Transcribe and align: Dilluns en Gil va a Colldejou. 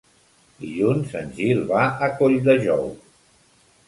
Dilluns 0.61 1.11
en 1.19 1.29
Gil 1.39 1.61
va 1.73 1.83
a 2.07 2.09
Colldejou. 2.21 2.89